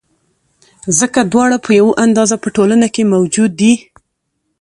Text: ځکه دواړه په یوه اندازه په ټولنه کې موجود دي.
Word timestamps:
ځکه 0.99 1.19
دواړه 1.31 1.57
په 1.65 1.71
یوه 1.79 1.93
اندازه 2.05 2.35
په 2.43 2.47
ټولنه 2.55 2.87
کې 2.93 3.03
موجود 3.13 3.51
دي. 3.61 3.73